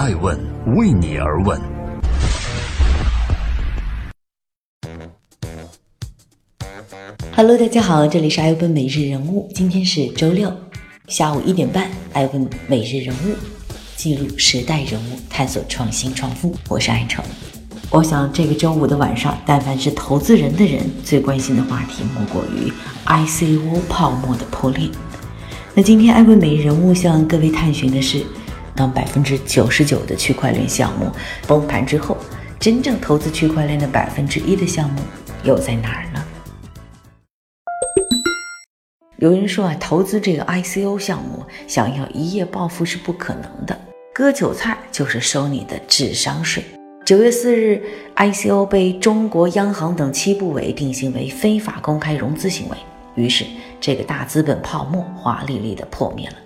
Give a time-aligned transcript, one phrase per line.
[0.00, 0.34] 爱问
[0.78, 1.60] 为你而问。
[7.36, 10.50] Hello，大家好，这里是爱问每日人物，今天是周六
[11.06, 13.36] 下午一点半，爱问每日人物
[13.94, 17.22] 记录时代人物，探索创新创富，我是爱成。
[17.90, 22.72] 我想这个周五的晚上，但凡是投资人的人，最关心的话题莫过于
[23.04, 24.88] ICO 泡沫的破裂。
[25.74, 28.24] 那今天艾问每日人物向各位探寻的是，
[28.80, 31.12] 当百分之九十九的区块链项目
[31.46, 32.16] 崩盘之后，
[32.58, 35.02] 真正投资区块链的百分之一的项目
[35.42, 36.24] 又在哪儿呢？
[39.18, 43.78] 有人说啊，投资这个 ICO 项目，想要一夜暴富是不可能的，
[44.14, 46.64] 割韭菜就是收你的智商税。
[47.04, 47.82] 九月四日
[48.16, 52.76] ，ICO 被中国央行等七部委定性为非法公开融资行为，
[53.14, 53.44] 于是
[53.78, 56.36] 这个大资本泡沫华丽丽的破灭了。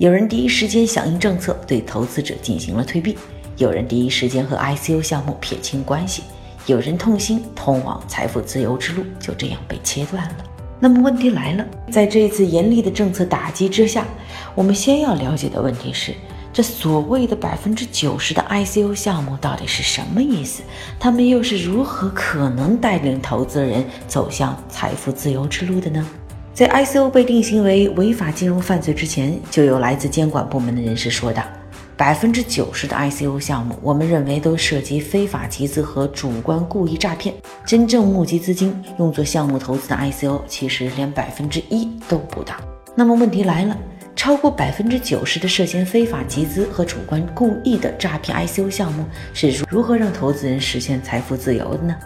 [0.00, 3.14] 有人第一时间响应政策，对投资者进行了退币；
[3.58, 6.22] 有人第一时间和 ICO 项目撇清关系；
[6.64, 10.36] 有人痛心，通往财富自由之路就这样被切断了。
[10.78, 14.06] 那么问题来了，在这一次严厉的政策打击之下，
[14.54, 16.14] 我们先要了解的问题是。
[16.50, 20.62] 这所谓的百分之九十的 ICO 项目到底是什么意思？
[20.98, 26.08] 他们又是如何可能带领投资人走向财富自由之路的呢？
[26.52, 31.42] 在 ICO 被定性为违法金融犯罪之前，就有来自监管部门的人士说道：
[31.96, 37.34] 百分之九十的 ICO 项目，我们认为都涉及非法集资和主观故意诈骗。
[37.64, 42.54] 真正募集资金用作项目投资的 ICO，其实连百分之一都不到。
[42.94, 43.76] 那么问题来了。
[44.16, 51.96] 超过百分之九十的涉嫌非法集资和主观故意的诈骗 ICO 项目是如如何让投资人实现财富自由的呢？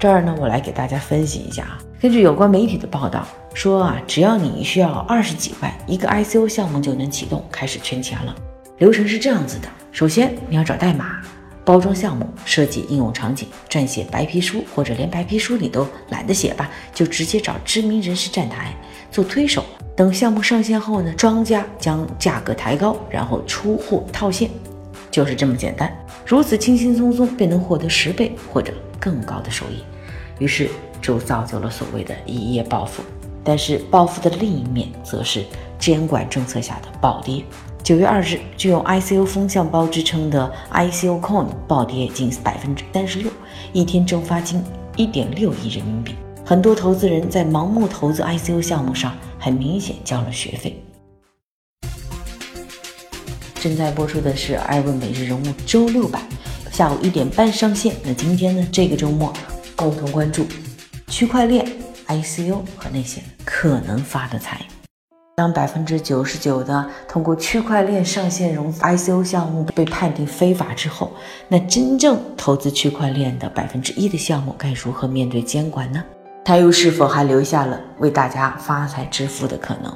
[0.00, 1.78] 这儿呢，我来给大家分析一下啊。
[2.00, 8.34] 根据有关媒体的报道说啊，只要你需要二十几万，一个 ICO 项目就能启动，开始圈钱了。
[8.78, 11.20] 流程是这样子的：首先你要找代码，
[11.66, 18.74] 包装项目，设计应用场景，撰写白皮书，或者连白皮书你都懒得写吧，就直接找知名人士站台
[19.10, 19.62] 做推手。
[19.94, 24.48] 等项目上线后呢，庄家将价格抬高，然后出货套现，
[25.10, 25.94] 就是这么简单。
[26.24, 29.82] 如此轻轻松松便能获得十倍或者更高的收益，
[30.40, 30.68] 于是
[31.00, 33.04] 就造就了所谓的一夜暴富。
[33.44, 35.44] 但是暴富的另一面则是
[35.78, 37.44] 监管政策下的暴跌。
[37.84, 43.30] 九月二日，具有 ICO 风向包之称的 ICO Coin 暴跌近百分之三十六，
[43.72, 44.60] 一天蒸发近
[44.96, 46.16] 一点六亿人民币。
[46.44, 49.14] 很多投资人在盲目投资 ICO 项目上。
[49.42, 50.78] 很明显交了学费。
[53.54, 56.22] 正在播出的是《艾问每日人物》周六版，
[56.70, 57.96] 下午一点半上线。
[58.04, 58.68] 那今天呢？
[58.70, 59.32] 这个周末
[59.80, 60.46] 共同关注
[61.06, 61.66] 区块链、
[62.06, 64.60] ICO 和那些可能发的财。
[65.38, 71.10] 当百分之九十九的通过区块链上线融资 ICO 项目被判定非法之后，
[71.48, 76.04] 那真正投资区块链的百分之一的项目该如何面对监管呢？
[76.44, 79.90] 他又是否还留下了为大家发财致富的可能？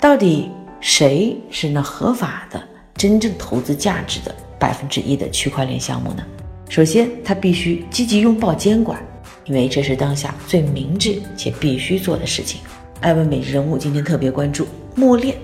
[0.00, 2.62] 到底谁是那合法的、
[2.94, 6.24] 真正投资价值的百分之一的区块链项目呢？
[6.70, 8.98] 首先，他必须积极拥抱监管，
[9.46, 12.60] 因为这是当下最明智且必须做的事情。
[13.00, 15.36] 艾文每日人物今天特别关注默链。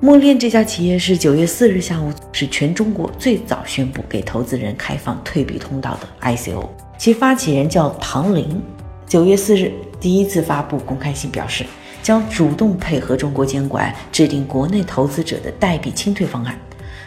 [0.00, 8.60] 默链这家企业是九月四日下午是全中国最早宣布给投资人开放退币通道的 ICO，其发起人叫唐林。
[9.06, 9.72] 九月四日。
[10.00, 11.66] 第一次发布公开信表示，
[12.04, 16.56] 将主动配合中国监管制定国内投资者的代币清退方案，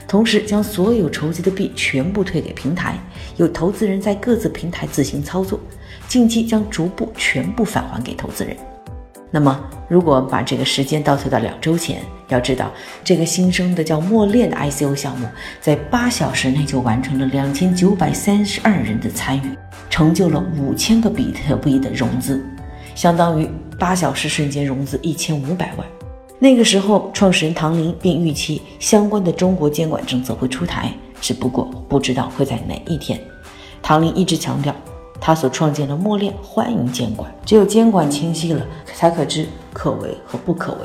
[0.10, 3.00] 同时将所有筹集的币全部退给平台，
[3.38, 5.58] 由投资人在各自平台自行操作，
[6.12, 8.54] 近期将逐步全部返还给投资人。
[9.32, 9.58] 那么，
[9.88, 12.70] 如果把这个时间倒推到两周前，要知道
[13.02, 15.26] 这个新生的叫莫链的 ICO 项目，
[15.62, 19.58] 在八小时内就完成了两千九百三十二人的参与，
[19.90, 22.46] 成就了五千个比特币的融资。
[22.94, 23.50] 相当于
[23.80, 25.88] 八小时瞬间融资一千五百万。
[26.40, 33.18] 那个时候，创始人唐林便预期相关的中国监管政策会出台，只不过不知道会在哪一天。
[33.82, 34.76] 唐林一直强调，
[35.22, 38.66] 他所创建的默链欢迎监管，只有监管清晰了，
[38.96, 40.80] 才可知可为和不可为。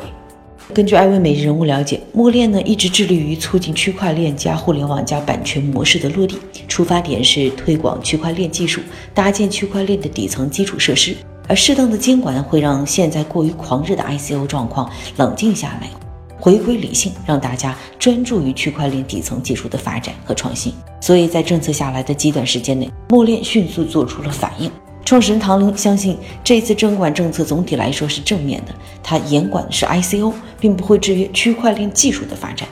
[0.75, 6.39] 根据艾薇美人物了解，默链呢一直致力于促进区块链加互联网加版权模式的落地，
[6.69, 8.83] 出发点是推广区块链技术，
[9.15, 11.17] 搭建区块链的底层基础设施。
[11.49, 15.89] 而适当的监管会让现在过于狂热的 ICO 状况冷静下来，
[16.39, 20.73] 回归理性，让大家专注于区块链底层技术的发展和创新。
[21.01, 24.71] 所以在政策下来的极短时间内，默链迅速做出了反应。
[25.05, 32.69] 创始人唐林相信，这次监管政策总体来说是正面的，他严管的是 ICO，并不会制约区块链技术的发展。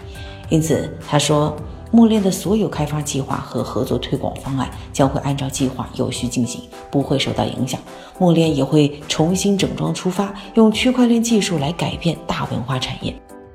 [0.49, 1.57] 因此，他说。
[1.91, 6.61] 默链的所有开发计划和合作推广方案将会按照计划有序进行，
[6.91, 7.79] 不会受到影响。
[8.19, 13.15] 默链也会重新整装出发，用区块链技术来改变大文化产业。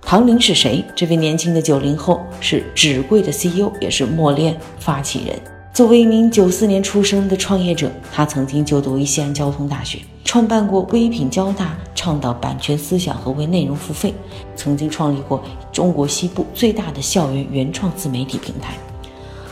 [0.10, 0.84] 唐林是谁？
[0.96, 5.40] 这位年轻的九零后是纸贵的 CEO，也是墨恋发起人。
[5.72, 10.00] 作为一名九四年出生的创业者，他曾经就读于西安交通大学。
[10.26, 14.12] 创办过微品交大，倡导版权思想和为内容付费，
[14.56, 18.74] 曾经创立过中国西部最大的校园原创自媒体平台。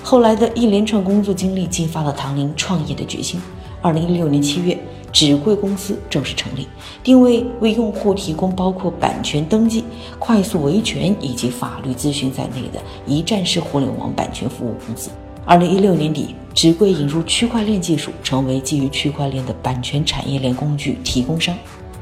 [0.01, 3.39] 后来的一连串工作经历激发了唐林创业的决心。
[3.79, 4.75] 二零一六年七月，
[5.17, 6.67] 纸贵公司正式成立，
[7.01, 9.83] 定位为用户提供包括版权登记、
[10.19, 15.09] 快速维权以及法律咨询在内的一站式互联网版权服务公司。
[15.43, 16.35] 二零一六年底。
[16.53, 21.55] 纸贵引入区块链技术，成为基于区块链的版权产业链工具提供商。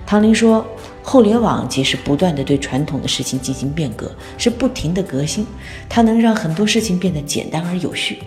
[0.06, 0.66] 唐林说
[1.04, 5.46] ：“互联网即是不断的对传统的事情进行变革，是不停的革新，
[5.90, 8.20] 它能让很多事情变得简单而有序。”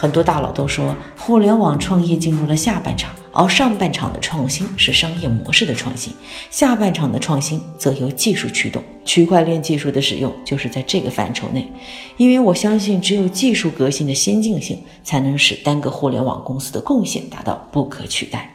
[0.00, 3.14] 很多大佬都说，互联网创业进入了下半场。
[3.32, 6.10] 而上半场的创新是商业模式的创新，
[6.50, 8.82] 下半场的创新则由技术驱动。
[9.04, 11.70] 区块链技术的使用就是在这个范畴内，
[12.16, 18.50] 因为我相信，只有技术革新的先进性，才能使单个互联网公司的贡献达到不可取代。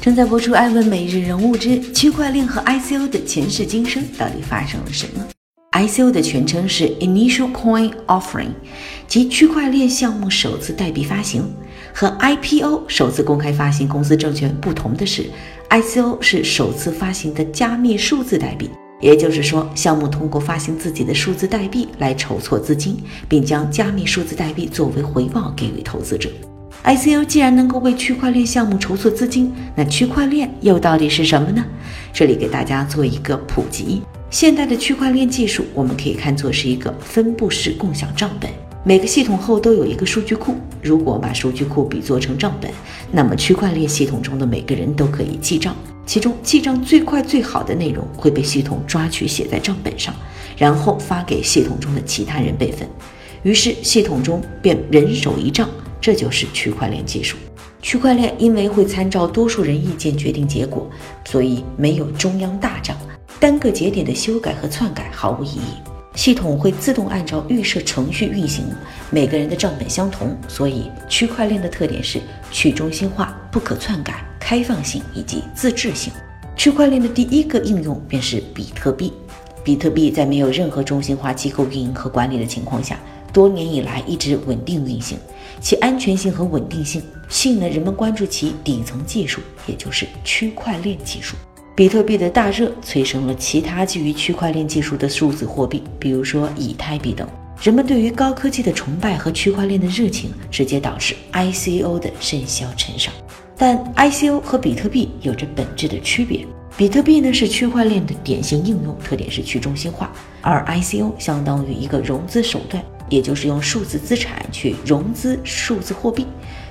[0.00, 5.24] 正在播出《爱问每日人物之区块链和 ICO 的前世今生》，到底发生了什么
[5.74, 8.50] ？ICO 的全称是 Initial Coin Offering，
[9.08, 11.42] 即区块链项目首次代币发行。
[11.92, 15.24] 和 IPO 首次公开发行公司证券不同的是
[15.70, 18.70] ，ICO 是首次发行的加密数字代币。
[19.00, 22.96] 也就是说，项目通过发行自己的数字代币来筹措资金，
[23.28, 26.30] 并将加密数字代币作为回报给予投资者。
[26.84, 31.64] ICO 既然能够为区块链项目筹措资金，那区块链又到底是什么呢？
[32.12, 34.02] 这里给大家做一个普及。
[34.34, 38.50] 现代的区块链技术，我们可以看作是一个分布式共享账本。
[38.82, 40.56] 每个系统后都有一个数据库。
[40.82, 42.68] 如果把数据库比作成账本，
[43.12, 45.72] 那么区块链系统中的每个人都可以记账。
[46.04, 50.12] 其中记账最快最好的内容会被系统抓取写在账本上，
[50.56, 52.88] 然后发给系统中的其他人备份。
[53.44, 55.68] 于是系统中便人手一账。
[56.00, 57.36] 这就是区块链技术。
[57.80, 60.90] 区块链因为会参照多数人意见决定结果，
[61.24, 62.96] 所以没有中央大账。
[63.44, 65.76] 单个节点的修改和篡改毫无意义，
[66.14, 68.64] 系统会自动按照预设程序运行，
[69.10, 72.18] 每个人的账本相同，所以区块链的特点是
[72.50, 76.10] 去中心化、不可篡改、开放性以及自治性。
[76.56, 79.12] 区块链的第一个应用便是比特币，
[79.62, 82.98] 比特币在没有任何中心化机构运营和管理的情况下，
[83.30, 85.18] 多年以来一直稳定运行，
[85.60, 91.36] 其安全性和稳定性吸引了人们关注其底层技术，也就是区块链技术。
[91.76, 97.26] 比特币的大热催生了其他基于区块链技术的数字货币，比如说以太币等。
[97.60, 103.12] 人们对于高科技的崇拜和区块链的热情，直接导致 ICO 的甚嚣尘上。
[103.56, 106.46] 但 ICO 和比特币有着本质的区别。
[106.76, 110.06] 比特币呢是区块链的典型应用，特点是去中心化；
[110.42, 116.24] 而 ICO 相当于一个融资手段，也就是用数字资产去融资数字货币，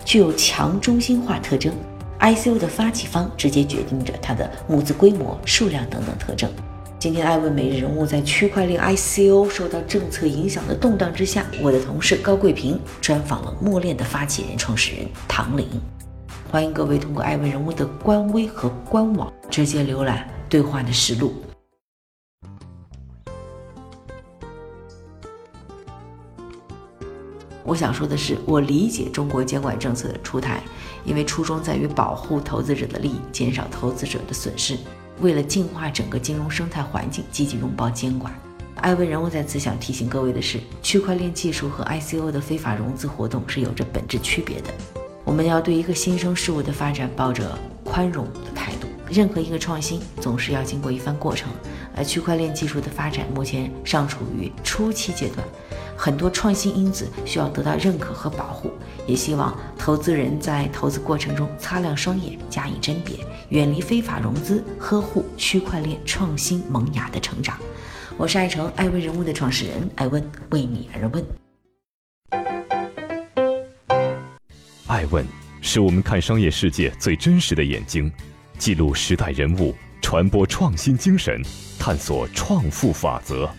[0.05, 1.73] 具有强中心化特征。
[2.23, 6.49] ICO 的发起方直接决定着它的募资规模、数量等等特征。
[6.97, 15.67] 今天艾问每日人物在区块链 ICO 受到政策影响的动荡之下，我的同事高桂平专访了默链的发起人、创始人唐林。
[16.49, 21.33] 欢迎各位通过艾问人物的官微和官网直接浏览对话的实录。
[27.65, 30.61] 我想说的是，我理解中国监管政策的出台，
[31.05, 34.77] 因为初衷在于保护投资者的利益，减少投资者的损失。
[35.21, 38.33] 为了净化整个金融生态环境，积极拥抱监管。
[38.75, 44.73] 艾文人物在此想提醒各位的是，区块链技术和 ICO 的非法融资活动是有着本质区别的。
[45.23, 48.87] 我们要对一个新生事物的发展抱着宽容的态度。
[49.09, 51.49] 任何一个创新总是要经过一番过程，
[51.95, 55.47] 而区块链技术的发展目前尚处于初期阶段。
[55.95, 58.71] 很多创新因子需要得到认可和保护，
[59.05, 63.15] 也希望投资人在投资过程中擦亮双眼，加以甄别，
[63.49, 67.57] 远离非法融资，呵护区块链创新萌芽的成长。
[68.17, 71.25] 我是爱成爱问人物的创始人艾问，为你而问。
[74.87, 75.25] 爱问
[75.61, 78.11] 是我们看商业世界最真实的眼睛，
[78.57, 81.41] 记录时代人物，传播创新精神，
[81.79, 83.49] 探索创富法则。